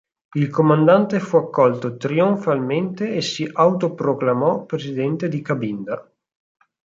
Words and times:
Il 0.33 0.49
comandante 0.49 1.19
fu 1.19 1.37
accolto 1.37 1.95
trionfalmente 1.95 3.13
e 3.13 3.21
si 3.21 3.47
autoproclamò 3.53 4.65
presidente 4.65 5.27
di 5.29 5.43
Cabinda. 5.43 6.11